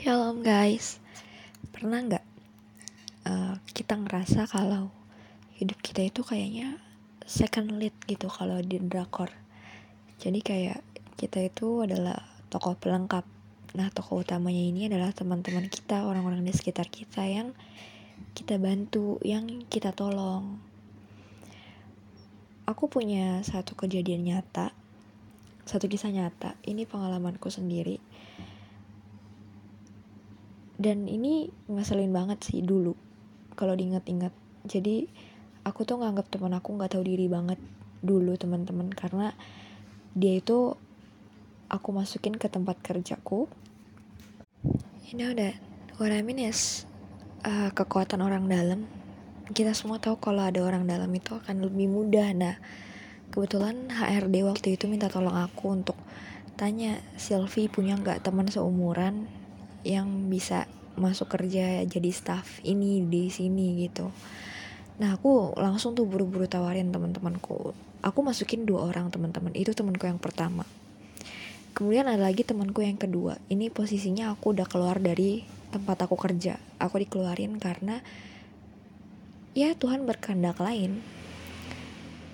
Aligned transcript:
Shalom 0.00 0.40
guys, 0.40 0.96
pernah 1.76 2.00
nggak 2.00 2.24
uh, 3.28 3.60
kita 3.76 4.00
ngerasa 4.00 4.48
kalau 4.48 4.88
hidup 5.60 5.76
kita 5.84 6.00
itu 6.00 6.24
kayaknya 6.24 6.80
second 7.28 7.76
lead 7.76 7.92
gitu 8.08 8.32
kalau 8.32 8.64
di 8.64 8.80
drakor. 8.80 9.28
Jadi 10.16 10.40
kayak 10.40 10.80
kita 11.20 11.44
itu 11.44 11.84
adalah 11.84 12.16
tokoh 12.48 12.80
pelengkap. 12.80 13.28
Nah 13.76 13.92
tokoh 13.92 14.24
utamanya 14.24 14.64
ini 14.64 14.88
adalah 14.88 15.12
teman-teman 15.12 15.68
kita, 15.68 16.08
orang-orang 16.08 16.48
di 16.48 16.56
sekitar 16.56 16.88
kita 16.88 17.20
yang 17.28 17.52
kita 18.32 18.56
bantu, 18.56 19.20
yang 19.20 19.68
kita 19.68 19.92
tolong. 19.92 20.64
Aku 22.64 22.88
punya 22.88 23.44
satu 23.44 23.76
kejadian 23.76 24.24
nyata, 24.24 24.72
satu 25.68 25.92
kisah 25.92 26.08
nyata. 26.08 26.56
Ini 26.64 26.88
pengalamanku 26.88 27.52
sendiri 27.52 28.00
dan 30.80 31.04
ini 31.04 31.52
ngeselin 31.68 32.08
banget 32.08 32.40
sih 32.40 32.64
dulu 32.64 32.96
kalau 33.52 33.76
diingat-ingat. 33.76 34.32
Jadi 34.64 35.04
aku 35.60 35.84
tuh 35.84 36.00
nganggap 36.00 36.32
teman 36.32 36.56
aku 36.56 36.72
nggak 36.72 36.96
tahu 36.96 37.04
diri 37.04 37.28
banget 37.28 37.60
dulu 38.00 38.32
teman-teman. 38.40 38.88
Karena 38.88 39.28
dia 40.16 40.40
itu 40.40 40.72
aku 41.68 41.88
masukin 41.92 42.32
ke 42.40 42.48
tempat 42.48 42.80
kerjaku. 42.80 43.44
You 45.04 45.20
know 45.20 45.36
that 45.36 45.60
what 46.00 46.16
I 46.16 46.24
mean 46.24 46.40
is 46.40 46.88
uh, 47.44 47.68
kekuatan 47.76 48.24
orang 48.24 48.48
dalam. 48.48 48.88
Kita 49.52 49.76
semua 49.76 50.00
tahu 50.00 50.16
kalau 50.16 50.48
ada 50.48 50.64
orang 50.64 50.88
dalam 50.88 51.12
itu 51.12 51.36
akan 51.36 51.60
lebih 51.60 51.92
mudah. 51.92 52.32
Nah 52.32 52.56
kebetulan 53.28 53.92
HRD 53.92 54.48
waktu 54.48 54.80
itu 54.80 54.88
minta 54.88 55.12
tolong 55.12 55.36
aku 55.36 55.76
untuk 55.76 55.98
tanya 56.56 57.04
Sylvie 57.20 57.68
punya 57.68 58.00
nggak 58.00 58.24
teman 58.24 58.48
seumuran 58.48 59.28
yang 59.86 60.28
bisa 60.28 60.68
masuk 60.98 61.32
kerja 61.32 61.80
jadi 61.88 62.10
staff 62.12 62.60
ini 62.66 63.04
di 63.06 63.32
sini 63.32 63.86
gitu. 63.88 64.12
Nah 65.00 65.16
aku 65.16 65.56
langsung 65.56 65.96
tuh 65.96 66.04
buru-buru 66.04 66.44
tawarin 66.44 66.92
teman-temanku. 66.92 67.72
Aku 68.04 68.18
masukin 68.20 68.68
dua 68.68 68.84
orang 68.88 69.08
teman-teman. 69.08 69.52
Itu 69.56 69.72
temanku 69.72 70.04
yang 70.04 70.20
pertama. 70.20 70.68
Kemudian 71.72 72.04
ada 72.10 72.20
lagi 72.20 72.44
temanku 72.44 72.84
yang 72.84 73.00
kedua. 73.00 73.40
Ini 73.48 73.72
posisinya 73.72 74.34
aku 74.34 74.52
udah 74.52 74.68
keluar 74.68 75.00
dari 75.00 75.46
tempat 75.72 76.04
aku 76.04 76.18
kerja. 76.20 76.60
Aku 76.76 77.00
dikeluarin 77.00 77.56
karena 77.56 78.04
ya 79.56 79.72
Tuhan 79.72 80.04
berkehendak 80.04 80.60
lain. 80.60 81.00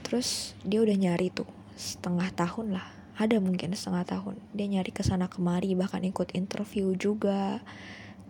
Terus 0.02 0.58
dia 0.66 0.82
udah 0.82 0.96
nyari 0.96 1.30
tuh 1.30 1.46
setengah 1.76 2.32
tahun 2.32 2.80
lah 2.80 2.95
ada 3.16 3.40
mungkin 3.40 3.72
setengah 3.72 4.04
tahun. 4.04 4.36
Dia 4.52 4.66
nyari 4.68 4.92
ke 4.92 5.00
sana 5.00 5.26
kemari 5.32 5.72
bahkan 5.72 6.04
ikut 6.04 6.36
interview 6.36 6.92
juga. 6.94 7.64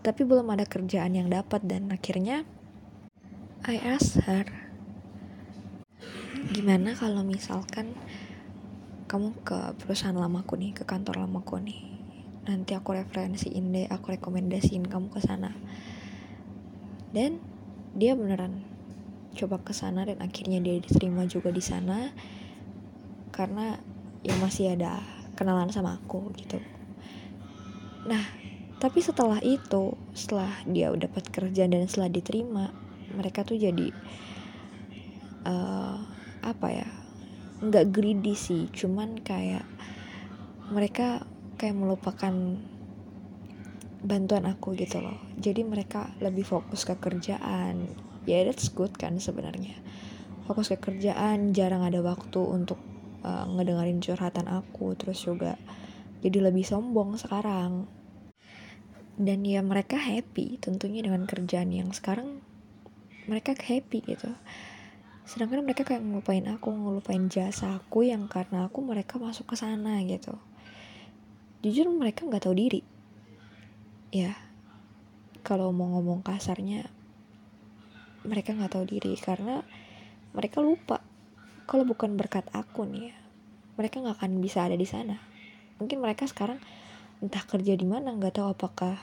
Tapi 0.07 0.23
belum 0.23 0.47
ada 0.55 0.63
kerjaan 0.63 1.19
yang 1.19 1.27
dapat 1.27 1.67
dan 1.67 1.91
akhirnya 1.91 2.47
I 3.67 3.83
ask 3.83 4.23
her 4.23 4.47
gimana 6.55 6.95
kalau 6.95 7.27
misalkan 7.27 7.91
kamu 9.11 9.35
ke 9.43 9.75
perusahaan 9.83 10.15
lamaku 10.15 10.55
nih 10.55 10.73
ke 10.79 10.87
kantor 10.87 11.27
lamaku 11.27 11.59
nih? 11.59 11.81
Nanti 12.47 12.79
aku 12.79 12.95
referensiin 12.95 13.75
deh 13.75 13.87
aku 13.91 14.15
rekomendasiin 14.15 14.87
kamu 14.87 15.11
ke 15.11 15.19
sana. 15.19 15.51
Dan 17.11 17.43
dia 17.99 18.15
beneran 18.15 18.63
coba 19.35 19.59
ke 19.59 19.75
sana 19.75 20.07
dan 20.07 20.23
akhirnya 20.23 20.63
dia 20.63 20.79
diterima 20.79 21.27
juga 21.27 21.51
di 21.51 21.63
sana. 21.63 22.15
Karena 23.35 23.79
ya 24.27 24.35
masih 24.43 24.75
ada 24.75 24.99
kenalan 25.39 25.71
sama 25.71 26.03
aku 26.03 26.35
gitu. 26.35 26.59
Nah 28.11 28.25
tapi 28.77 29.01
setelah 29.01 29.41
itu 29.41 29.97
setelah 30.13 30.53
dia 30.69 30.93
udah 30.93 31.09
dapat 31.09 31.25
kerja 31.33 31.65
dan 31.65 31.89
setelah 31.89 32.13
diterima 32.13 32.75
mereka 33.15 33.47
tuh 33.47 33.57
jadi 33.57 33.89
uh, 35.49 35.97
apa 36.45 36.67
ya 36.75 36.89
nggak 37.63 37.89
greedy 37.95 38.35
sih. 38.35 38.69
Cuman 38.75 39.23
kayak 39.23 39.65
mereka 40.75 41.25
kayak 41.57 41.79
melupakan 41.79 42.35
bantuan 44.07 44.45
aku 44.47 44.77
gitu 44.77 45.01
loh. 45.01 45.17
Jadi 45.39 45.65
mereka 45.65 46.13
lebih 46.21 46.45
fokus 46.47 46.85
ke 46.85 46.99
kerjaan. 46.99 47.87
Ya 48.27 48.43
yeah, 48.43 48.51
that's 48.51 48.69
good 48.75 48.93
kan 48.99 49.19
sebenarnya. 49.23 49.79
Fokus 50.47 50.71
ke 50.75 50.79
kerjaan 50.79 51.55
jarang 51.57 51.83
ada 51.83 52.03
waktu 52.03 52.39
untuk 52.39 52.79
uh, 53.27 53.45
ngedengerin 53.51 53.99
curhatan 53.99 54.47
aku 54.47 54.95
terus 54.95 55.19
juga 55.27 55.59
jadi 56.23 56.47
lebih 56.47 56.63
sombong 56.63 57.19
sekarang. 57.19 57.91
Dan 59.17 59.43
ya 59.49 59.65
mereka 59.65 59.97
happy 59.99 60.61
tentunya 60.61 61.03
dengan 61.03 61.27
kerjaan 61.27 61.73
yang 61.73 61.91
sekarang 61.91 62.41
mereka 63.27 63.59
happy 63.59 64.05
gitu. 64.07 64.31
Sedangkan 65.27 65.67
mereka 65.67 65.83
kayak 65.83 66.07
ngelupain 66.07 66.47
aku 66.47 66.71
ngelupain 66.71 67.27
jasa 67.27 67.83
aku 67.83 68.07
yang 68.07 68.31
karena 68.31 68.71
aku 68.71 68.79
mereka 68.85 69.19
masuk 69.19 69.51
ke 69.51 69.57
sana 69.59 69.99
gitu. 70.07 70.39
Jujur 71.65 71.91
mereka 71.91 72.23
nggak 72.29 72.47
tahu 72.47 72.55
diri. 72.55 72.81
Ya 74.15 74.39
kalau 75.43 75.71
mau 75.71 75.87
ngomong 75.99 76.27
kasarnya 76.27 76.91
mereka 78.27 78.51
nggak 78.55 78.75
tahu 78.75 78.85
diri 78.91 79.15
karena 79.15 79.63
mereka 80.35 80.59
lupa 80.59 81.06
kalau 81.67 81.85
bukan 81.85 82.15
berkat 82.15 82.47
aku 82.55 82.87
nih 82.87 83.13
ya 83.13 83.17
mereka 83.77 84.01
nggak 84.01 84.17
akan 84.23 84.41
bisa 84.41 84.65
ada 84.65 84.73
di 84.73 84.89
sana. 84.89 85.21
Mungkin 85.77 86.01
mereka 86.01 86.25
sekarang 86.25 86.57
entah 87.21 87.45
kerja 87.45 87.77
di 87.77 87.85
mana 87.85 88.17
nggak 88.17 88.41
tahu 88.41 88.57
apakah 88.57 88.97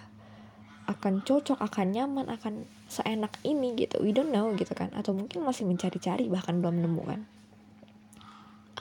akan 0.90 1.22
cocok 1.22 1.62
akan 1.62 1.88
nyaman 1.94 2.28
akan 2.34 2.66
seenak 2.90 3.38
ini 3.46 3.78
gitu. 3.78 4.02
We 4.02 4.18
don't 4.18 4.34
know 4.34 4.50
gitu 4.57 4.73
kan. 4.73 4.90
Atau 4.97 5.13
mungkin 5.13 5.46
masih 5.46 5.69
mencari-cari 5.69 6.25
bahkan 6.25 6.57
belum 6.57 6.81
menemukan 6.81 7.22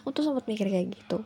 aku 0.02 0.10
tuh 0.10 0.26
sempat 0.26 0.50
mikir 0.50 0.66
kayak 0.66 0.98
gitu. 0.98 1.22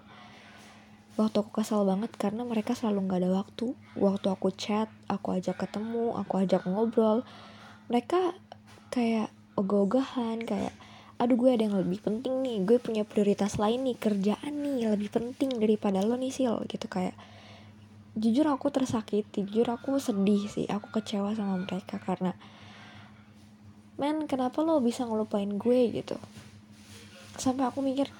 Waktu 1.17 1.41
aku 1.41 1.65
kesal 1.65 1.89
banget 1.89 2.13
karena 2.21 2.45
mereka 2.45 2.77
selalu 2.77 3.09
nggak 3.09 3.21
ada 3.25 3.31
waktu. 3.33 3.73
Waktu 3.97 4.27
aku 4.29 4.53
chat 4.53 4.93
aku 5.09 5.33
ajak 5.33 5.57
ketemu 5.57 6.13
aku 6.13 6.45
ajak 6.45 6.69
ngobrol 6.69 7.25
mereka 7.89 8.37
kayak 8.93 9.33
ogah-ogahan 9.57 10.45
kayak 10.45 10.77
aduh 11.17 11.37
gue 11.41 11.49
ada 11.49 11.65
yang 11.65 11.77
lebih 11.81 12.05
penting 12.05 12.45
nih. 12.45 12.61
Gue 12.69 12.77
punya 12.77 13.03
prioritas 13.09 13.57
lain 13.57 13.89
nih 13.89 13.97
kerjaan 13.97 14.53
nih 14.53 14.93
lebih 14.93 15.09
penting 15.09 15.57
daripada 15.57 16.05
lo 16.05 16.17
nih 16.17 16.33
sil. 16.33 16.61
Gitu 16.69 16.85
kayak 16.93 17.17
jujur 18.17 18.49
aku 18.49 18.73
tersakiti 18.73 19.45
jujur 19.45 19.69
aku 19.77 20.01
sedih 20.01 20.49
sih 20.49 20.65
aku 20.73 20.89
kecewa 20.89 21.37
sama 21.37 21.61
mereka 21.61 22.01
karena 22.01 22.33
men 24.01 24.25
kenapa 24.25 24.65
lo 24.65 24.81
bisa 24.85 25.09
ngelupain 25.09 25.57
gue? 25.57 25.81
Gitu. 25.93 26.17
Sampai 27.41 27.65
aku 27.69 27.81
mikir 27.81 28.13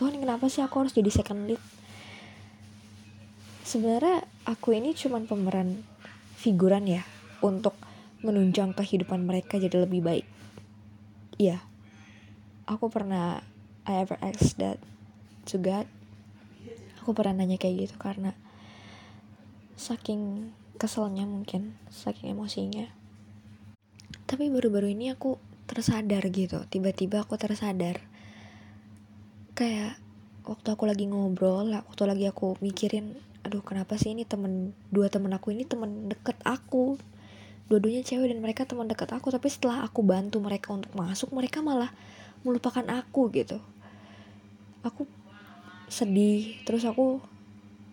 Tuhan 0.00 0.16
kenapa 0.16 0.48
sih 0.48 0.64
aku 0.64 0.84
harus 0.84 0.96
jadi 0.96 1.12
second 1.12 1.52
lead? 1.52 1.60
Sebenarnya 3.68 4.24
aku 4.48 4.72
ini 4.72 4.96
cuman 4.96 5.28
pemeran 5.28 5.84
figuran 6.40 6.88
ya 6.88 7.04
untuk 7.44 7.76
menunjang 8.24 8.72
kehidupan 8.72 9.20
mereka 9.28 9.60
jadi 9.60 9.84
lebih 9.84 10.00
baik. 10.00 10.26
Iya 11.36 11.71
aku 12.66 12.86
pernah 12.88 13.42
I 13.82 14.06
ever 14.06 14.18
asked 14.22 14.62
that 14.62 14.78
to 15.50 15.58
God. 15.58 15.90
Aku 17.02 17.18
pernah 17.18 17.42
nanya 17.42 17.58
kayak 17.58 17.90
gitu 17.90 17.96
karena 17.98 18.30
saking 19.74 20.54
keselnya 20.78 21.26
mungkin 21.26 21.74
saking 21.90 22.30
emosinya. 22.30 22.86
Tapi 24.30 24.48
baru-baru 24.54 24.94
ini 24.94 25.10
aku 25.10 25.34
tersadar 25.66 26.22
gitu 26.30 26.62
tiba-tiba 26.70 27.26
aku 27.26 27.34
tersadar. 27.34 27.98
Kayak 29.58 29.98
waktu 30.46 30.68
aku 30.70 30.84
lagi 30.86 31.10
ngobrol 31.10 31.74
waktu 31.74 32.02
lagi 32.06 32.26
aku 32.30 32.58
mikirin 32.62 33.18
aduh 33.42 33.62
kenapa 33.62 33.98
sih 33.98 34.14
ini 34.14 34.22
temen 34.22 34.70
dua 34.94 35.10
temen 35.10 35.30
aku 35.34 35.50
ini 35.50 35.66
temen 35.66 36.06
deket 36.06 36.38
aku? 36.46 36.98
Dua-duanya 37.66 38.06
cewek 38.06 38.30
dan 38.30 38.38
mereka 38.38 38.62
teman 38.62 38.86
deket 38.86 39.10
aku 39.10 39.34
tapi 39.34 39.50
setelah 39.50 39.82
aku 39.82 40.06
bantu 40.06 40.38
mereka 40.38 40.70
untuk 40.70 40.94
masuk 40.94 41.34
mereka 41.34 41.58
malah 41.58 41.90
melupakan 42.42 42.84
aku 42.90 43.30
gitu. 43.34 43.58
Aku 44.82 45.06
sedih 45.86 46.58
terus 46.66 46.82
aku 46.82 47.22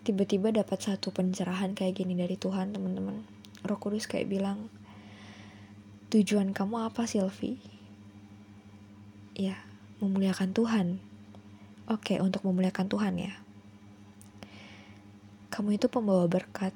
tiba-tiba 0.08 0.50
dapat 0.50 0.80
satu 0.82 1.14
pencerahan 1.14 1.78
kayak 1.78 2.02
gini 2.02 2.18
dari 2.18 2.34
Tuhan 2.40 2.74
teman-teman. 2.74 3.22
Roh 3.62 3.80
Kudus 3.80 4.08
kayak 4.10 4.32
bilang 4.32 4.72
tujuan 6.10 6.56
kamu 6.56 6.90
apa 6.90 7.06
Sylvie? 7.06 7.62
Ya 9.38 9.60
memuliakan 10.02 10.56
Tuhan. 10.56 10.88
Oke 11.86 12.18
untuk 12.18 12.42
memuliakan 12.48 12.88
Tuhan 12.90 13.14
ya. 13.20 13.34
Kamu 15.54 15.76
itu 15.76 15.92
pembawa 15.92 16.26
berkat. 16.26 16.74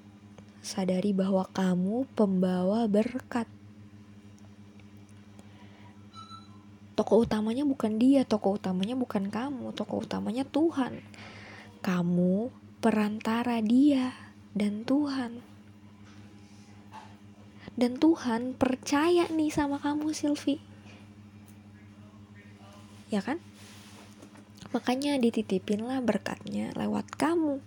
Sadari 0.64 1.12
bahwa 1.12 1.44
kamu 1.52 2.08
pembawa 2.16 2.88
berkat 2.88 3.48
Toko 7.04 7.20
utamanya 7.20 7.68
bukan 7.68 8.00
dia, 8.00 8.24
toko 8.24 8.56
utamanya 8.56 8.96
bukan 8.96 9.28
kamu, 9.28 9.76
toko 9.76 10.00
utamanya 10.00 10.48
Tuhan. 10.48 11.04
Kamu 11.84 12.48
perantara 12.80 13.60
dia 13.60 14.16
dan 14.56 14.88
Tuhan. 14.88 15.44
dan 17.74 17.98
Tuhan 17.98 18.54
percaya 18.54 19.26
nih 19.34 19.50
sama 19.50 19.82
kamu 19.82 20.14
Silvi 20.14 20.62
ya 23.10 23.22
kan 23.22 23.42
makanya 24.74 25.18
dititipinlah 25.22 26.02
berkatnya 26.02 26.74
lewat 26.74 27.14
kamu 27.14 27.62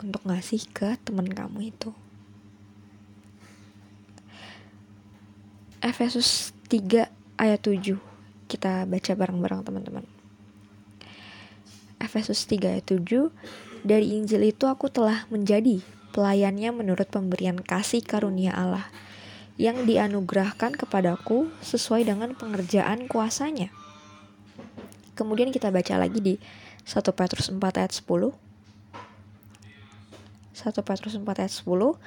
untuk 0.00 0.22
ngasih 0.28 0.64
ke 0.72 0.96
teman 1.04 1.28
kamu 1.28 1.72
itu 1.72 1.92
Efesus 5.80 6.52
3 6.68 7.08
ayat 7.38 7.62
7 7.62 7.96
kita 8.50 8.84
baca 8.84 9.12
bareng-bareng 9.14 9.62
teman-teman 9.62 10.04
Efesus 11.98 12.46
3 12.46 12.78
ayat 12.78 12.86
7 12.86 13.30
dari 13.86 14.18
Injil 14.18 14.42
itu 14.50 14.66
aku 14.66 14.90
telah 14.90 15.26
menjadi 15.30 15.82
pelayannya 16.10 16.74
menurut 16.74 17.06
pemberian 17.10 17.62
kasih 17.62 18.02
karunia 18.02 18.50
Allah 18.54 18.90
yang 19.58 19.86
dianugerahkan 19.86 20.78
kepadaku 20.78 21.50
sesuai 21.66 22.06
dengan 22.06 22.30
pengerjaan 22.38 23.10
kuasanya. 23.10 23.74
Kemudian 25.18 25.50
kita 25.50 25.74
baca 25.74 25.98
lagi 25.98 26.22
di 26.22 26.34
1 26.86 27.02
Petrus 27.10 27.50
4 27.50 27.58
ayat 27.58 27.90
10. 27.90 28.30
1 30.54 30.86
Petrus 30.86 31.14
4 31.18 31.26
ayat 31.26 31.54
10. 31.54 31.98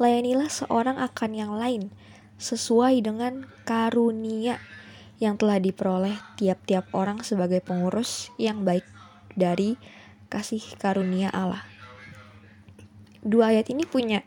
Layanilah 0.00 0.48
seorang 0.48 0.96
akan 0.96 1.30
yang 1.36 1.52
lain 1.52 1.92
sesuai 2.38 3.02
dengan 3.02 3.46
karunia 3.66 4.62
yang 5.18 5.34
telah 5.34 5.58
diperoleh 5.58 6.14
tiap-tiap 6.38 6.86
orang 6.94 7.26
sebagai 7.26 7.58
pengurus 7.58 8.30
yang 8.38 8.62
baik 8.62 8.86
dari 9.34 9.74
kasih 10.30 10.62
karunia 10.78 11.30
Allah 11.34 11.66
dua 13.28 13.50
ayat 13.54 13.68
ini 13.68 13.82
punya 13.84 14.22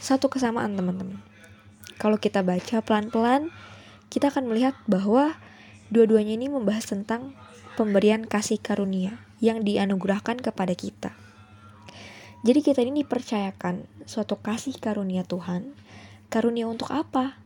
satu 0.00 0.28
kesamaan 0.28 0.76
teman-teman. 0.76 1.20
Kalau 1.96 2.18
kita 2.18 2.42
baca 2.42 2.82
pelan-pelan, 2.82 3.54
kita 4.10 4.28
akan 4.32 4.50
melihat 4.50 4.76
bahwa 4.90 5.38
dua-duanya 5.88 6.36
ini 6.36 6.50
membahas 6.50 6.90
tentang 6.90 7.32
pemberian 7.78 8.26
kasih 8.26 8.60
karunia 8.60 9.16
yang 9.38 9.62
dianugerahkan 9.62 10.40
kepada 10.40 10.74
kita. 10.74 11.14
Jadi 12.44 12.60
kita 12.60 12.84
ini 12.84 13.06
dipercayakan 13.06 14.04
suatu 14.04 14.36
kasih 14.36 14.76
karunia 14.76 15.24
Tuhan. 15.24 15.72
Karunia 16.34 16.66
untuk 16.66 16.90
apa? 16.90 17.38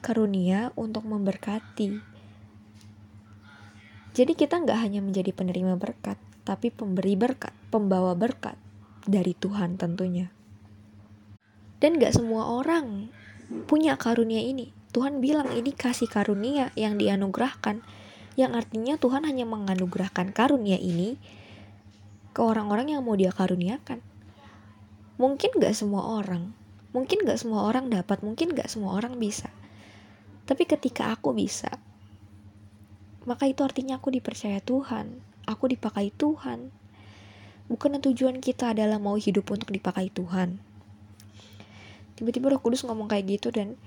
Karunia 0.00 0.72
untuk 0.72 1.04
memberkati. 1.04 2.00
Jadi 4.16 4.32
kita 4.32 4.64
nggak 4.64 4.80
hanya 4.80 5.04
menjadi 5.04 5.28
penerima 5.36 5.76
berkat, 5.76 6.16
tapi 6.48 6.72
pemberi 6.72 7.20
berkat, 7.20 7.52
pembawa 7.68 8.16
berkat 8.16 8.56
dari 9.04 9.36
Tuhan 9.36 9.76
tentunya. 9.76 10.32
Dan 11.84 12.00
gak 12.00 12.16
semua 12.16 12.48
orang 12.48 13.12
punya 13.68 14.00
karunia 14.00 14.40
ini. 14.40 14.72
Tuhan 14.96 15.20
bilang 15.20 15.52
ini 15.52 15.76
kasih 15.76 16.08
karunia 16.08 16.72
yang 16.80 16.96
dianugerahkan. 16.96 17.84
Yang 18.40 18.52
artinya 18.56 18.96
Tuhan 18.96 19.28
hanya 19.28 19.44
menganugerahkan 19.44 20.32
karunia 20.32 20.80
ini 20.80 21.20
ke 22.32 22.40
orang-orang 22.40 22.96
yang 22.96 23.04
mau 23.04 23.20
dia 23.20 23.36
karuniakan. 23.36 24.00
Mungkin 25.20 25.60
gak 25.60 25.76
semua 25.76 26.08
orang. 26.24 26.56
Mungkin 26.90 27.22
gak 27.22 27.38
semua 27.38 27.66
orang 27.66 27.86
dapat. 27.86 28.22
Mungkin 28.26 28.54
gak 28.54 28.70
semua 28.70 28.98
orang 28.98 29.18
bisa. 29.18 29.50
Tapi 30.46 30.66
ketika 30.66 31.14
aku 31.14 31.30
bisa, 31.30 31.70
maka 33.22 33.46
itu 33.46 33.62
artinya 33.62 34.02
aku 34.02 34.10
dipercaya 34.10 34.58
Tuhan. 34.58 35.22
Aku 35.46 35.70
dipakai 35.70 36.10
Tuhan. 36.10 36.74
Bukan 37.70 38.02
tujuan 38.02 38.42
kita 38.42 38.74
adalah 38.74 38.98
mau 38.98 39.14
hidup 39.14 39.46
untuk 39.54 39.70
dipakai 39.70 40.10
Tuhan. 40.10 40.58
Tiba-tiba 42.18 42.50
Roh 42.50 42.60
Kudus 42.60 42.82
ngomong 42.82 43.06
kayak 43.06 43.38
gitu 43.38 43.54
dan 43.54 43.78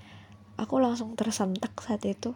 aku 0.56 0.80
langsung 0.80 1.20
tersentak 1.20 1.76
saat 1.84 2.02
itu. 2.08 2.32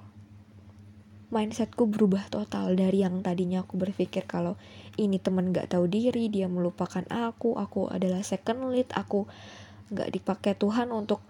Mindsetku 1.28 1.88
berubah 1.92 2.28
total 2.32 2.76
dari 2.76 3.04
yang 3.04 3.20
tadinya 3.20 3.64
aku 3.64 3.76
berpikir 3.76 4.24
kalau 4.28 4.56
ini 4.96 5.20
teman 5.20 5.52
gak 5.52 5.76
tahu 5.76 5.88
diri, 5.88 6.32
dia 6.32 6.48
melupakan 6.48 7.04
aku, 7.12 7.60
aku 7.60 7.92
adalah 7.92 8.24
second 8.24 8.72
lead, 8.72 8.88
aku 8.96 9.28
gak 9.92 10.10
dipakai 10.12 10.54
Tuhan 10.58 10.92
untuk 10.92 11.24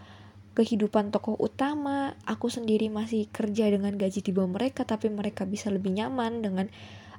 kehidupan 0.57 1.13
tokoh 1.13 1.38
utama, 1.38 2.18
aku 2.25 2.50
sendiri 2.50 2.89
masih 2.89 3.30
kerja 3.30 3.69
dengan 3.69 3.94
gaji 3.94 4.25
di 4.25 4.31
bawah 4.33 4.50
mereka, 4.50 4.89
tapi 4.89 5.13
mereka 5.13 5.45
bisa 5.45 5.69
lebih 5.69 5.94
nyaman 5.94 6.42
dengan 6.42 6.65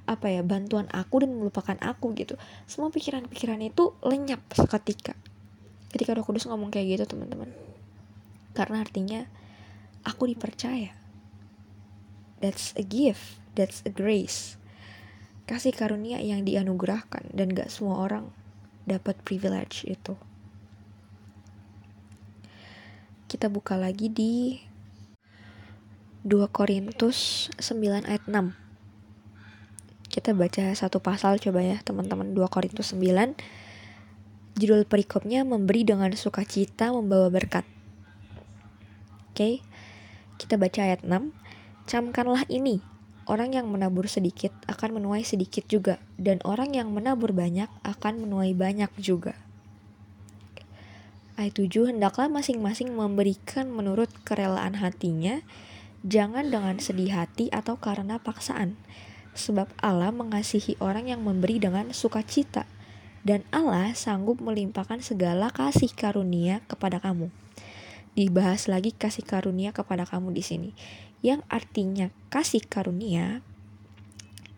apa 0.08 0.32
ya 0.32 0.42
bantuan 0.42 0.90
aku 0.90 1.22
dan 1.22 1.38
melupakan 1.38 1.78
aku 1.78 2.16
gitu. 2.18 2.34
Semua 2.66 2.90
pikiran-pikiran 2.90 3.62
itu 3.62 3.94
lenyap 4.02 4.42
seketika. 4.50 5.14
Ketika 5.94 6.18
Roh 6.18 6.26
Kudus 6.26 6.50
ngomong 6.50 6.74
kayak 6.74 6.98
gitu 6.98 7.14
teman-teman. 7.14 7.52
Karena 8.56 8.82
artinya 8.82 9.20
aku 10.02 10.26
dipercaya. 10.26 10.90
That's 12.42 12.74
a 12.74 12.82
gift 12.82 13.38
that's 13.58 13.82
a 13.82 13.90
grace. 13.90 14.54
Kasih 15.50 15.74
karunia 15.74 16.22
yang 16.22 16.46
dianugerahkan 16.46 17.34
dan 17.34 17.50
gak 17.50 17.74
semua 17.74 17.98
orang 17.98 18.30
dapat 18.86 19.18
privilege 19.26 19.82
itu 19.82 20.14
kita 23.28 23.52
buka 23.52 23.76
lagi 23.76 24.08
di 24.08 24.56
2 26.24 26.48
Korintus 26.48 27.52
9 27.60 28.08
ayat 28.08 28.24
6 28.24 28.56
kita 30.08 30.32
baca 30.32 30.72
satu 30.72 31.04
pasal 31.04 31.36
coba 31.36 31.60
ya 31.60 31.76
teman-teman. 31.84 32.32
2 32.32 32.40
Korintus 32.48 32.96
9 32.96 33.36
judul 34.56 34.88
perikopnya 34.88 35.44
memberi 35.44 35.84
dengan 35.84 36.08
sukacita 36.16 36.88
membawa 36.88 37.28
berkat. 37.28 37.68
Oke 39.28 39.36
okay. 39.36 39.54
kita 40.40 40.56
baca 40.56 40.80
ayat 40.88 41.04
6 41.04 41.28
camkanlah 41.84 42.48
ini. 42.48 42.80
Orang 43.28 43.52
yang 43.52 43.68
menabur 43.68 44.08
sedikit 44.08 44.56
akan 44.72 45.04
menuai 45.04 45.20
sedikit 45.20 45.68
juga 45.68 46.00
dan 46.16 46.40
orang 46.48 46.72
yang 46.72 46.88
menabur 46.96 47.36
banyak 47.36 47.68
akan 47.84 48.24
menuai 48.24 48.56
banyak 48.56 48.88
juga 48.96 49.36
Ayat 51.38 51.54
7, 51.54 51.94
hendaklah 51.94 52.26
masing-masing 52.26 52.98
memberikan 52.98 53.70
menurut 53.70 54.10
kerelaan 54.26 54.74
hatinya, 54.74 55.38
jangan 56.02 56.50
dengan 56.50 56.82
sedih 56.82 57.14
hati 57.14 57.46
atau 57.54 57.78
karena 57.78 58.18
paksaan, 58.18 58.74
sebab 59.38 59.70
Allah 59.78 60.10
mengasihi 60.10 60.74
orang 60.82 61.06
yang 61.06 61.22
memberi 61.22 61.62
dengan 61.62 61.94
sukacita, 61.94 62.66
dan 63.22 63.46
Allah 63.54 63.94
sanggup 63.94 64.42
melimpahkan 64.42 64.98
segala 64.98 65.54
kasih 65.54 65.94
karunia 65.94 66.58
kepada 66.66 66.98
kamu. 66.98 67.30
Dibahas 68.18 68.66
lagi 68.66 68.90
kasih 68.90 69.22
karunia 69.22 69.70
kepada 69.70 70.10
kamu 70.10 70.34
di 70.34 70.42
sini, 70.42 70.70
yang 71.22 71.46
artinya 71.46 72.10
kasih 72.34 72.66
karunia 72.66 73.46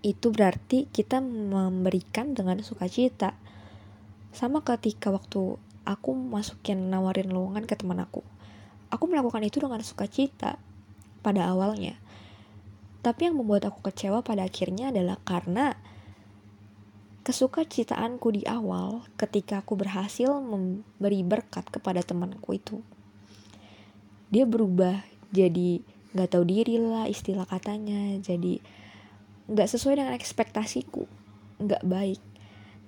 itu 0.00 0.32
berarti 0.32 0.88
kita 0.88 1.20
memberikan 1.20 2.32
dengan 2.32 2.64
sukacita. 2.64 3.37
Sama 4.32 4.64
ketika 4.64 5.12
waktu 5.12 5.60
aku 5.84 6.12
masukin 6.12 6.88
nawarin 6.88 7.32
lowongan 7.32 7.64
ke 7.64 7.76
teman 7.76 8.00
aku. 8.02 8.25
Aku 8.90 9.06
melakukan 9.06 9.44
itu 9.46 9.62
dengan 9.62 9.80
sukacita 9.80 10.58
pada 11.22 11.46
awalnya 11.46 11.94
tapi 13.00 13.28
yang 13.28 13.40
membuat 13.40 13.68
aku 13.68 13.80
kecewa 13.88 14.20
pada 14.20 14.44
akhirnya 14.44 14.92
adalah 14.92 15.16
karena 15.25 15.76
kesukacitaanku 17.25 18.28
di 18.32 18.42
awal 18.44 19.04
ketika 19.16 19.64
aku 19.64 19.76
berhasil 19.76 20.28
memberi 20.40 21.25
berkat 21.25 21.68
kepada 21.68 22.04
temanku 22.04 22.56
itu. 22.56 22.84
Dia 24.28 24.44
berubah 24.44 25.00
jadi 25.32 25.80
gak 26.12 26.37
tahu 26.37 26.44
diri 26.44 26.76
lah 26.76 27.08
istilah 27.08 27.49
katanya, 27.49 28.20
jadi 28.20 28.60
gak 29.49 29.68
sesuai 29.68 30.00
dengan 30.00 30.14
ekspektasiku, 30.16 31.08
gak 31.64 31.84
baik. 31.84 32.20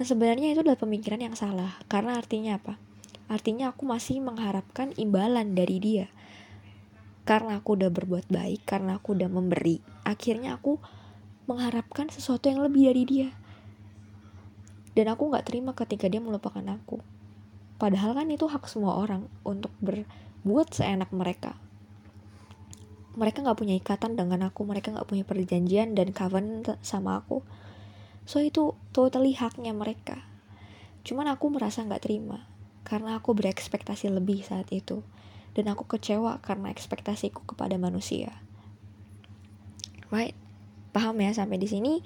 Nah 0.03 0.11
sebenarnya 0.11 0.51
itu 0.51 0.67
adalah 0.67 0.83
pemikiran 0.83 1.23
yang 1.23 1.39
salah, 1.39 1.79
karena 1.87 2.19
artinya 2.19 2.59
apa? 2.59 2.75
Artinya 3.31 3.71
aku 3.71 3.87
masih 3.87 4.19
mengharapkan 4.19 4.91
imbalan 4.99 5.55
dari 5.55 5.79
dia 5.79 6.11
karena 7.23 7.63
aku 7.63 7.79
udah 7.79 7.87
berbuat 7.87 8.27
baik, 8.27 8.67
karena 8.67 8.99
aku 8.99 9.15
udah 9.15 9.31
memberi, 9.31 9.79
akhirnya 10.03 10.59
aku 10.59 10.83
mengharapkan 11.47 12.11
sesuatu 12.11 12.51
yang 12.51 12.67
lebih 12.67 12.91
dari 12.91 13.03
dia. 13.07 13.29
Dan 14.99 15.07
aku 15.07 15.31
gak 15.31 15.47
terima 15.47 15.71
ketika 15.71 16.11
dia 16.11 16.19
melupakan 16.19 16.67
aku. 16.67 16.99
Padahal 17.79 18.19
kan 18.19 18.27
itu 18.27 18.51
hak 18.51 18.67
semua 18.67 18.99
orang 18.99 19.31
untuk 19.47 19.71
berbuat 19.79 20.75
seenak 20.75 21.15
mereka. 21.15 21.55
Mereka 23.15 23.47
gak 23.47 23.55
punya 23.55 23.79
ikatan 23.79 24.19
dengan 24.19 24.51
aku, 24.51 24.67
mereka 24.67 24.91
gak 24.91 25.07
punya 25.07 25.23
perjanjian 25.23 25.95
dan 25.95 26.11
covenant 26.11 26.75
sama 26.83 27.23
aku. 27.23 27.47
So 28.25 28.39
itu 28.39 28.79
totally 28.95 29.35
haknya 29.35 29.75
mereka. 29.75 30.23
Cuman 31.03 31.27
aku 31.31 31.51
merasa 31.51 31.83
gak 31.83 32.07
terima, 32.07 32.47
karena 32.87 33.19
aku 33.19 33.35
berekspektasi 33.35 34.11
lebih 34.11 34.47
saat 34.47 34.71
itu 34.71 35.03
dan 35.53 35.69
aku 35.69 35.85
kecewa 35.85 36.41
karena 36.41 36.73
ekspektasiku 36.73 37.45
kepada 37.45 37.77
manusia. 37.77 38.33
Right? 40.09 40.37
Paham 40.93 41.21
ya 41.21 41.33
sampai 41.33 41.57
di 41.61 41.69
sini? 41.69 42.01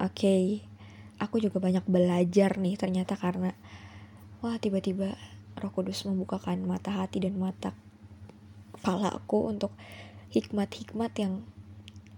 Oke. 0.00 0.14
Okay. 0.14 0.44
Aku 1.18 1.42
juga 1.42 1.58
banyak 1.58 1.82
belajar 1.90 2.62
nih 2.62 2.78
ternyata 2.78 3.18
karena 3.18 3.50
wah 4.38 4.54
tiba-tiba 4.54 5.18
Roh 5.58 5.74
Kudus 5.74 6.06
membukakan 6.06 6.62
mata 6.62 6.94
hati 6.94 7.18
dan 7.18 7.34
mata 7.34 7.74
kepala 8.78 9.10
aku 9.10 9.50
untuk 9.50 9.74
hikmat-hikmat 10.30 11.10
yang 11.18 11.42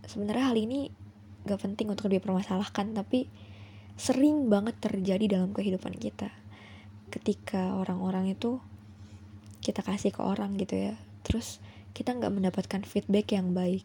sebenarnya 0.05 0.53
hal 0.53 0.59
ini 0.61 0.93
gak 1.49 1.61
penting 1.65 1.89
untuk 1.89 2.13
dipermasalahkan 2.13 2.93
tapi 2.93 3.31
sering 4.01 4.49
banget 4.49 4.81
terjadi 4.81 5.41
dalam 5.41 5.53
kehidupan 5.53 5.93
kita. 5.97 6.33
Ketika 7.13 7.77
orang-orang 7.77 8.33
itu 8.33 8.61
kita 9.61 9.85
kasih 9.85 10.17
ke 10.17 10.25
orang 10.25 10.57
gitu 10.57 10.89
ya 10.89 10.95
terus 11.21 11.61
kita 11.93 12.17
nggak 12.17 12.33
mendapatkan 12.33 12.81
feedback 12.81 13.37
yang 13.37 13.53
baik. 13.53 13.85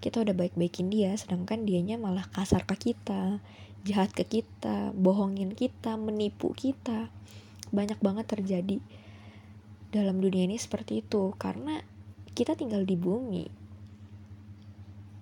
Kita 0.00 0.24
udah 0.24 0.34
baik-baikin 0.34 0.88
dia 0.88 1.12
sedangkan 1.14 1.68
dianya 1.68 2.00
malah 2.00 2.26
kasar 2.32 2.64
ke 2.64 2.90
kita 2.90 3.44
jahat 3.82 4.14
ke 4.14 4.22
kita 4.22 4.94
bohongin 4.94 5.52
kita 5.52 5.98
menipu 5.98 6.54
kita. 6.54 7.10
Banyak 7.74 7.98
banget 8.00 8.30
terjadi 8.30 8.78
dalam 9.92 10.22
dunia 10.22 10.48
ini 10.48 10.56
seperti 10.56 11.04
itu 11.04 11.34
karena 11.36 11.82
kita 12.32 12.56
tinggal 12.56 12.86
di 12.88 12.96
bumi. 12.96 13.46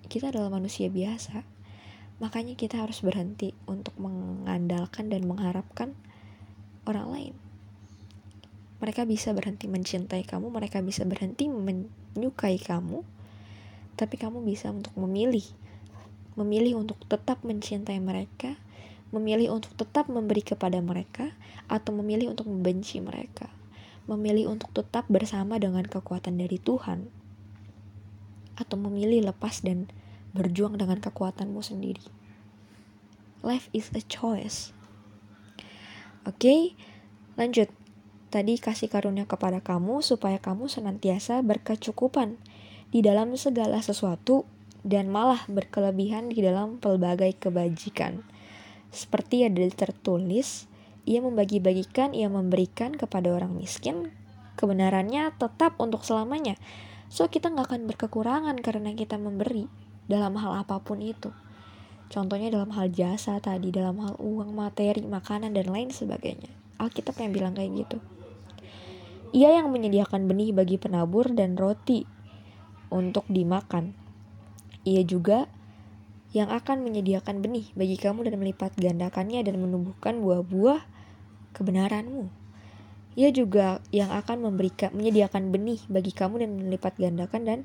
Kita 0.06 0.30
adalah 0.30 0.54
manusia 0.54 0.86
biasa 0.86 1.59
makanya 2.20 2.54
kita 2.54 2.84
harus 2.84 3.00
berhenti 3.00 3.56
untuk 3.64 3.96
mengandalkan 3.96 5.08
dan 5.08 5.24
mengharapkan 5.24 5.96
orang 6.84 7.08
lain. 7.08 7.34
Mereka 8.80 9.04
bisa 9.04 9.32
berhenti 9.32 9.68
mencintai 9.68 10.24
kamu 10.24 10.48
mereka 10.48 10.80
bisa 10.80 11.04
berhenti 11.04 11.48
menyukai 11.48 12.56
kamu 12.60 13.02
tapi 13.98 14.16
kamu 14.16 14.40
bisa 14.40 14.72
untuk 14.72 14.96
memilih 14.96 15.44
memilih 16.32 16.80
untuk 16.80 16.96
tetap 17.04 17.44
mencintai 17.44 18.00
mereka 18.00 18.56
memilih 19.10 19.50
untuk 19.58 19.74
tetap 19.74 20.06
memberi 20.06 20.42
kepada 20.42 20.78
mereka 20.78 21.34
atau 21.66 21.90
memilih 21.94 22.30
untuk 22.30 22.46
membenci 22.46 23.02
mereka. 23.02 23.50
Memilih 24.06 24.50
untuk 24.50 24.70
tetap 24.74 25.06
bersama 25.06 25.58
dengan 25.58 25.86
kekuatan 25.86 26.38
dari 26.38 26.58
Tuhan 26.58 27.10
atau 28.58 28.76
memilih 28.76 29.30
lepas 29.30 29.62
dan 29.62 29.90
berjuang 30.32 30.78
dengan 30.78 30.98
kekuatanmu 30.98 31.60
sendiri 31.62 32.04
life 33.42 33.70
is 33.74 33.90
a 33.96 34.02
choice 34.04 34.74
oke 36.26 36.36
okay? 36.38 36.74
lanjut 37.40 37.70
tadi 38.30 38.62
kasih 38.62 38.86
karunia 38.86 39.26
kepada 39.26 39.58
kamu 39.58 40.06
supaya 40.06 40.38
kamu 40.38 40.70
senantiasa 40.70 41.42
berkecukupan 41.42 42.38
di 42.90 43.02
dalam 43.02 43.34
segala 43.34 43.82
sesuatu 43.82 44.46
dan 44.86 45.12
malah 45.12 45.44
berkelebihan 45.46 46.32
di 46.32 46.40
dalam 46.40 46.80
pelbagai 46.80 47.36
kebajikan. 47.36 48.24
Seperti 48.90 49.46
ada 49.46 49.62
tertulis, 49.70 50.66
ia 51.06 51.22
membagi-bagikan, 51.22 52.16
ia 52.16 52.26
memberikan 52.26 52.96
kepada 52.96 53.30
orang 53.30 53.54
miskin, 53.54 54.10
kebenarannya 54.58 55.30
tetap 55.36 55.78
untuk 55.78 56.02
selamanya. 56.02 56.58
So 57.10 57.30
kita 57.30 57.50
nggak 57.50 57.70
akan 57.70 57.82
berkekurangan 57.90 58.56
karena 58.62 58.94
kita 58.94 59.18
memberi 59.18 59.66
dalam 60.10 60.34
hal 60.34 60.66
apa 60.66 60.82
pun 60.82 60.98
itu. 60.98 61.30
Contohnya 62.10 62.50
dalam 62.50 62.74
hal 62.74 62.90
jasa 62.90 63.38
tadi, 63.38 63.70
dalam 63.70 64.02
hal 64.02 64.18
uang, 64.18 64.50
materi, 64.50 65.06
makanan, 65.06 65.54
dan 65.54 65.70
lain 65.70 65.94
sebagainya. 65.94 66.50
Alkitab 66.82 67.14
yang 67.22 67.30
bilang 67.30 67.54
kayak 67.54 67.86
gitu. 67.86 68.02
Ia 69.30 69.62
yang 69.62 69.70
menyediakan 69.70 70.26
benih 70.26 70.50
bagi 70.50 70.74
penabur 70.74 71.30
dan 71.30 71.54
roti 71.54 72.02
untuk 72.90 73.22
dimakan. 73.30 73.94
Ia 74.82 75.06
juga 75.06 75.46
yang 76.34 76.50
akan 76.50 76.82
menyediakan 76.82 77.38
benih 77.38 77.70
bagi 77.78 77.94
kamu 77.94 78.26
dan 78.26 78.42
melipat 78.42 78.74
gandakannya 78.74 79.46
dan 79.46 79.62
menumbuhkan 79.62 80.18
buah-buah 80.18 80.82
kebenaranmu. 81.54 82.26
Ia 83.18 83.30
juga 83.34 83.82
yang 83.90 84.10
akan 84.14 84.50
memberikan 84.50 84.94
menyediakan 84.94 85.50
benih 85.50 85.82
bagi 85.90 86.14
kamu 86.14 86.42
dan 86.46 86.50
melipat 86.58 86.94
gandakan 86.98 87.42
dan 87.46 87.58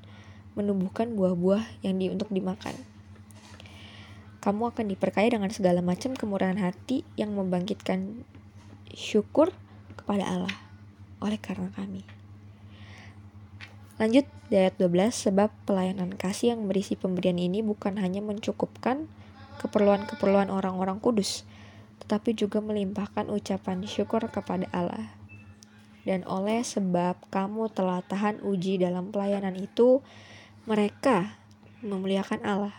menumbuhkan 0.56 1.14
buah-buah 1.14 1.84
yang 1.84 2.00
di, 2.00 2.10
untuk 2.10 2.32
dimakan. 2.32 2.74
Kamu 4.40 4.72
akan 4.72 4.86
diperkaya 4.90 5.36
dengan 5.36 5.52
segala 5.52 5.84
macam 5.84 6.16
kemurahan 6.16 6.58
hati 6.58 7.04
yang 7.20 7.36
membangkitkan 7.36 8.24
syukur 8.96 9.52
kepada 10.00 10.24
Allah 10.26 10.56
oleh 11.20 11.40
karena 11.40 11.72
kami. 11.74 12.06
Lanjut 13.96 14.28
ayat 14.52 14.76
12, 14.76 15.32
sebab 15.32 15.50
pelayanan 15.64 16.14
kasih 16.20 16.52
yang 16.52 16.68
berisi 16.68 17.00
pemberian 17.00 17.40
ini 17.40 17.64
bukan 17.64 17.96
hanya 17.96 18.20
mencukupkan 18.20 19.08
keperluan-keperluan 19.64 20.52
orang-orang 20.52 21.00
kudus, 21.00 21.48
tetapi 22.04 22.36
juga 22.36 22.60
melimpahkan 22.60 23.32
ucapan 23.32 23.88
syukur 23.88 24.28
kepada 24.28 24.68
Allah. 24.76 25.16
Dan 26.06 26.22
oleh 26.28 26.62
sebab 26.62 27.18
kamu 27.34 27.72
telah 27.74 28.04
tahan 28.06 28.44
uji 28.44 28.78
dalam 28.78 29.10
pelayanan 29.10 29.56
itu, 29.58 30.06
mereka 30.66 31.38
memuliakan 31.86 32.42
Allah. 32.46 32.76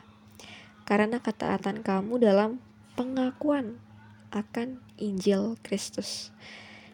Karena 0.87 1.19
ketaatan 1.19 1.83
kamu 1.83 2.23
dalam 2.23 2.63
pengakuan 2.95 3.79
akan 4.31 4.83
Injil 4.99 5.59
Kristus. 5.63 6.31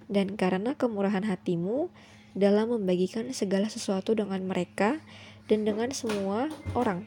Dan 0.09 0.37
karena 0.37 0.77
kemurahan 0.77 1.25
hatimu, 1.25 1.89
dalam 2.33 2.73
membagikan 2.73 3.29
segala 3.37 3.69
sesuatu 3.69 4.17
dengan 4.17 4.41
mereka 4.45 5.01
dan 5.49 5.69
dengan 5.69 5.93
semua 5.93 6.49
orang. 6.73 7.05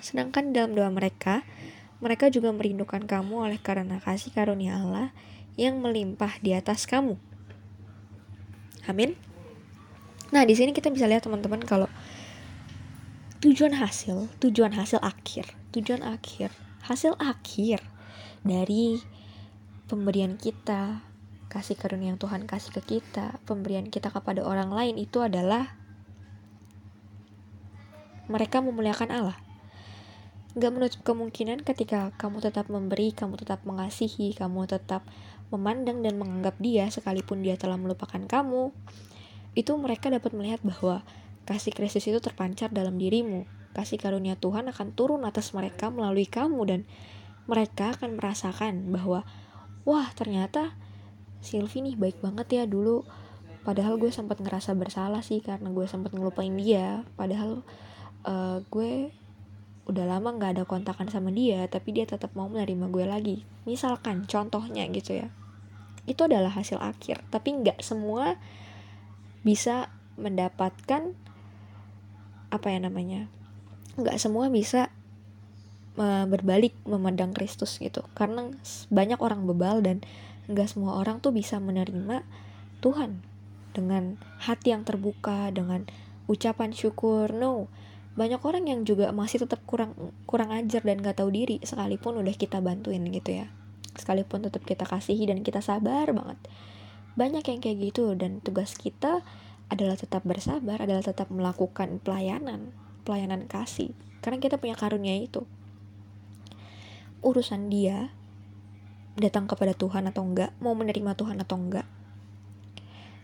Sedangkan 0.00 0.56
dalam 0.56 0.72
doa 0.72 0.88
mereka, 0.88 1.44
mereka 2.00 2.32
juga 2.32 2.50
merindukan 2.50 3.04
kamu 3.04 3.48
oleh 3.48 3.60
karena 3.60 4.00
kasih 4.00 4.32
karunia 4.32 4.80
Allah 4.80 5.12
yang 5.60 5.78
melimpah 5.84 6.40
di 6.40 6.56
atas 6.56 6.88
kamu. 6.88 7.20
Amin. 8.88 9.14
Nah, 10.32 10.42
di 10.48 10.56
sini 10.56 10.72
kita 10.72 10.88
bisa 10.88 11.04
lihat 11.04 11.28
teman-teman 11.28 11.60
kalau 11.62 11.86
tujuan 13.42 13.74
hasil, 13.74 14.30
tujuan 14.38 14.70
hasil 14.70 15.02
akhir, 15.02 15.50
tujuan 15.74 16.06
akhir, 16.06 16.54
hasil 16.86 17.18
akhir 17.18 17.82
dari 18.46 19.02
pemberian 19.90 20.38
kita, 20.38 21.02
kasih 21.50 21.74
karunia 21.74 22.14
yang 22.14 22.22
Tuhan 22.22 22.46
kasih 22.46 22.70
ke 22.70 22.82
kita, 22.86 23.42
pemberian 23.42 23.90
kita 23.90 24.14
kepada 24.14 24.46
orang 24.46 24.70
lain 24.70 24.94
itu 24.94 25.18
adalah 25.18 25.74
mereka 28.30 28.62
memuliakan 28.62 29.10
Allah. 29.10 29.38
Gak 30.54 30.70
menutup 30.70 31.02
kemungkinan 31.02 31.66
ketika 31.66 32.14
kamu 32.22 32.46
tetap 32.46 32.70
memberi, 32.70 33.10
kamu 33.10 33.42
tetap 33.42 33.66
mengasihi, 33.66 34.38
kamu 34.38 34.70
tetap 34.70 35.02
memandang 35.50 35.98
dan 36.06 36.14
menganggap 36.14 36.62
dia 36.62 36.86
sekalipun 36.94 37.42
dia 37.42 37.58
telah 37.58 37.74
melupakan 37.74 38.22
kamu, 38.22 38.70
itu 39.58 39.74
mereka 39.74 40.14
dapat 40.14 40.30
melihat 40.30 40.62
bahwa 40.62 41.02
kasih 41.42 41.74
Kristus 41.74 42.06
itu 42.06 42.18
terpancar 42.22 42.70
dalam 42.70 42.98
dirimu. 42.98 43.44
Kasih 43.72 43.96
karunia 43.96 44.36
Tuhan 44.36 44.68
akan 44.68 44.92
turun 44.92 45.24
atas 45.24 45.56
mereka 45.56 45.88
melalui 45.88 46.28
kamu 46.28 46.60
dan 46.68 46.80
mereka 47.50 47.96
akan 47.98 48.20
merasakan 48.20 48.92
bahwa 48.94 49.26
wah 49.82 50.06
ternyata 50.14 50.76
Sylvie 51.42 51.82
nih 51.82 51.96
baik 51.98 52.22
banget 52.22 52.62
ya 52.62 52.64
dulu. 52.68 53.02
Padahal 53.62 53.98
gue 53.98 54.10
sempat 54.10 54.38
ngerasa 54.42 54.74
bersalah 54.74 55.22
sih 55.22 55.42
karena 55.42 55.70
gue 55.70 55.86
sempat 55.90 56.14
ngelupain 56.14 56.54
dia. 56.54 57.02
Padahal 57.18 57.66
uh, 58.22 58.62
gue 58.70 59.10
udah 59.82 60.04
lama 60.06 60.30
nggak 60.38 60.62
ada 60.62 60.64
kontakan 60.64 61.10
sama 61.10 61.34
dia 61.34 61.66
tapi 61.66 61.90
dia 61.90 62.06
tetap 62.06 62.38
mau 62.38 62.46
menerima 62.46 62.86
gue 62.92 63.04
lagi. 63.06 63.36
Misalkan 63.66 64.30
contohnya 64.30 64.86
gitu 64.94 65.18
ya. 65.18 65.28
Itu 66.06 66.30
adalah 66.30 66.54
hasil 66.54 66.78
akhir 66.78 67.26
tapi 67.34 67.58
nggak 67.58 67.82
semua 67.82 68.38
bisa 69.42 69.90
mendapatkan 70.14 71.18
apa 72.52 72.68
ya 72.68 72.78
namanya 72.84 73.32
nggak 73.96 74.20
semua 74.20 74.52
bisa 74.52 74.92
uh, 75.96 76.24
berbalik 76.28 76.72
memandang 76.88 77.36
Kristus 77.36 77.76
gitu. 77.80 78.04
Karena 78.16 78.48
banyak 78.88 79.20
orang 79.20 79.44
bebal 79.44 79.84
dan 79.84 80.00
nggak 80.48 80.68
semua 80.68 81.00
orang 81.00 81.20
tuh 81.20 81.32
bisa 81.32 81.60
menerima 81.60 82.24
Tuhan 82.84 83.20
dengan 83.72 84.20
hati 84.42 84.72
yang 84.72 84.84
terbuka 84.84 85.52
dengan 85.52 85.88
ucapan 86.28 86.72
syukur. 86.72 87.32
No 87.32 87.68
banyak 88.12 88.44
orang 88.44 88.68
yang 88.68 88.84
juga 88.84 89.08
masih 89.08 89.48
tetap 89.48 89.64
kurang 89.64 89.96
kurang 90.28 90.52
ajar 90.52 90.84
dan 90.84 91.00
gak 91.00 91.16
tahu 91.16 91.32
diri 91.32 91.56
sekalipun 91.64 92.20
udah 92.20 92.36
kita 92.36 92.60
bantuin 92.60 93.00
gitu 93.08 93.40
ya. 93.40 93.48
Sekalipun 93.96 94.44
tetap 94.44 94.68
kita 94.68 94.84
kasihi 94.84 95.24
dan 95.24 95.40
kita 95.40 95.64
sabar 95.64 96.12
banget. 96.12 96.36
Banyak 97.16 97.44
yang 97.48 97.60
kayak 97.64 97.92
gitu 97.92 98.12
dan 98.12 98.44
tugas 98.44 98.76
kita 98.76 99.24
adalah 99.72 99.96
tetap 99.96 100.20
bersabar 100.28 100.76
adalah 100.84 101.00
tetap 101.00 101.32
melakukan 101.32 101.96
pelayanan 102.04 102.76
pelayanan 103.08 103.48
kasih 103.48 103.96
karena 104.20 104.38
kita 104.38 104.60
punya 104.60 104.76
karunia 104.76 105.16
itu 105.16 105.48
urusan 107.22 107.72
dia 107.72 108.12
datang 109.14 109.44
kepada 109.44 109.76
Tuhan 109.76 110.08
atau 110.08 110.24
enggak, 110.24 110.50
mau 110.58 110.72
menerima 110.72 111.12
Tuhan 111.14 111.38
atau 111.40 111.56
enggak. 111.56 111.86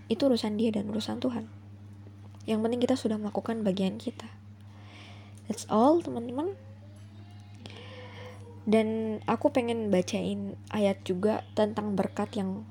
Itu 0.08 0.28
urusan 0.28 0.56
dia 0.56 0.72
dan 0.72 0.88
urusan 0.88 1.20
Tuhan. 1.20 1.48
Yang 2.48 2.58
penting 2.64 2.80
kita 2.80 2.96
sudah 2.96 3.16
melakukan 3.20 3.60
bagian 3.66 4.00
kita. 4.00 4.28
That's 5.48 5.68
all, 5.68 6.00
teman-teman. 6.00 6.56
Dan 8.68 9.20
aku 9.24 9.48
pengen 9.48 9.88
bacain 9.88 10.56
ayat 10.68 11.00
juga 11.04 11.44
tentang 11.56 11.96
berkat 11.96 12.36
yang 12.36 12.68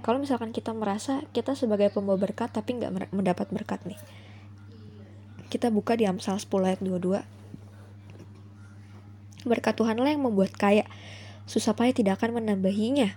kalau 0.00 0.20
misalkan 0.20 0.52
kita 0.52 0.72
merasa 0.72 1.20
kita 1.36 1.52
sebagai 1.52 1.92
pembawa 1.92 2.16
berkat 2.16 2.50
tapi 2.52 2.80
nggak 2.80 3.12
mendapat 3.12 3.46
berkat 3.52 3.80
nih. 3.84 4.00
kita 5.52 5.68
buka 5.68 5.98
di 5.98 6.06
Amsal 6.06 6.38
10 6.38 6.50
ayat 6.64 6.80
22 6.80 7.20
berkat 9.48 9.74
Tuhanlah 9.76 10.12
yang 10.12 10.24
membuat 10.24 10.52
kaya 10.54 10.84
susah 11.48 11.74
payah 11.74 11.96
tidak 11.96 12.20
akan 12.20 12.40
menambahinya 12.40 13.16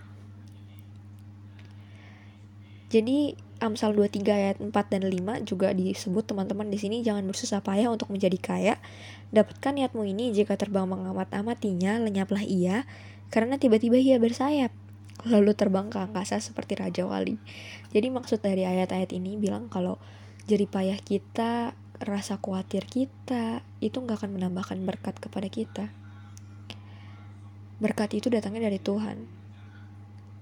jadi 2.92 3.34
Amsal 3.62 3.96
23 3.96 4.28
ayat 4.28 4.56
4 4.60 4.70
dan 4.70 5.02
5 5.08 5.48
juga 5.48 5.72
disebut 5.72 6.26
teman-teman 6.28 6.68
di 6.68 6.76
sini 6.76 7.00
jangan 7.00 7.24
bersusah 7.24 7.64
payah 7.64 7.88
untuk 7.88 8.12
menjadi 8.12 8.36
kaya. 8.36 8.74
Dapatkan 9.32 9.74
niatmu 9.80 10.04
ini 10.04 10.36
jika 10.36 10.60
terbang 10.60 10.84
mengamat-amatinya, 10.84 11.96
lenyaplah 12.04 12.44
ia 12.44 12.84
karena 13.32 13.56
tiba-tiba 13.56 13.96
ia 13.98 14.20
bersayap 14.20 14.70
lalu 15.22 15.54
terbang 15.54 15.86
ke 15.86 16.02
angkasa 16.02 16.42
seperti 16.42 16.74
Raja 16.74 17.06
Wali. 17.06 17.38
Jadi 17.94 18.10
maksud 18.10 18.42
dari 18.42 18.66
ayat-ayat 18.66 19.14
ini 19.14 19.38
bilang 19.38 19.70
kalau 19.70 20.02
jadi 20.50 20.66
payah 20.66 20.98
kita, 20.98 21.78
rasa 22.02 22.42
khawatir 22.42 22.84
kita, 22.90 23.62
itu 23.78 23.96
nggak 24.02 24.26
akan 24.26 24.34
menambahkan 24.34 24.82
berkat 24.82 25.16
kepada 25.22 25.46
kita. 25.46 25.94
Berkat 27.78 28.18
itu 28.18 28.28
datangnya 28.28 28.66
dari 28.66 28.82
Tuhan. 28.82 29.30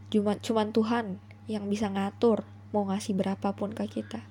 Cuma 0.08 0.40
cuman 0.40 0.72
Tuhan 0.72 1.06
yang 1.46 1.68
bisa 1.68 1.92
ngatur 1.92 2.48
mau 2.72 2.88
ngasih 2.88 3.12
berapapun 3.12 3.76
ke 3.76 3.84
kita 3.84 4.24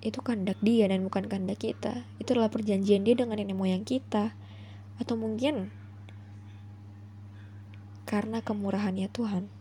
itu 0.00 0.24
kehendak 0.24 0.56
dia 0.64 0.88
dan 0.88 1.04
bukan 1.04 1.28
kehendak 1.28 1.60
kita 1.60 2.08
itu 2.16 2.32
adalah 2.32 2.48
perjanjian 2.48 3.04
dia 3.04 3.12
dengan 3.12 3.36
nenek 3.36 3.52
moyang 3.52 3.84
kita 3.84 4.32
atau 4.96 5.14
mungkin 5.16 5.68
karena 8.08 8.40
kemurahannya 8.40 9.08
Tuhan. 9.12 9.60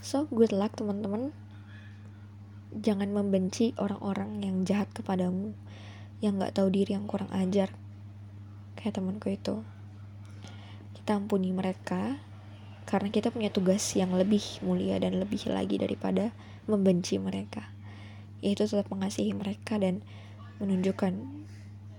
So 0.00 0.24
good 0.32 0.50
luck 0.50 0.80
teman-teman. 0.80 1.30
Jangan 2.72 3.12
membenci 3.12 3.76
orang-orang 3.76 4.40
yang 4.40 4.64
jahat 4.64 4.88
kepadamu 4.96 5.52
yang 6.24 6.40
gak 6.40 6.56
tahu 6.56 6.72
diri 6.72 6.96
yang 6.96 7.04
kurang 7.04 7.28
ajar. 7.36 7.72
Kayak 8.80 8.96
temanku 8.96 9.28
itu. 9.28 9.60
Kita 10.96 11.20
ampuni 11.20 11.52
mereka 11.52 12.16
karena 12.88 13.12
kita 13.12 13.28
punya 13.28 13.52
tugas 13.52 13.84
yang 13.92 14.16
lebih 14.16 14.42
mulia 14.64 14.96
dan 14.96 15.20
lebih 15.20 15.46
lagi 15.52 15.76
daripada 15.76 16.32
membenci 16.64 17.20
mereka. 17.20 17.68
Yaitu 18.40 18.64
tetap 18.64 18.88
mengasihi 18.88 19.36
mereka 19.36 19.76
dan 19.76 20.00
menunjukkan 20.58 21.20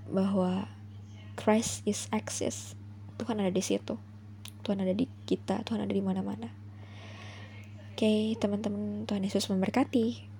bahwa 0.10 0.66
Christ 1.38 1.86
is 1.86 2.10
access 2.10 2.76
Tuhan 3.22 3.38
ada 3.38 3.54
di 3.54 3.62
situ. 3.62 4.02
Tuhan 4.66 4.82
ada 4.82 4.98
di 4.98 5.06
kita 5.30 5.62
Tuhan 5.62 5.86
ada 5.86 5.94
di 5.94 6.02
mana-mana. 6.02 6.50
Oke 7.94 8.10
okay, 8.10 8.20
teman-teman 8.42 9.06
Tuhan 9.06 9.22
Yesus 9.22 9.46
memberkati 9.54 10.31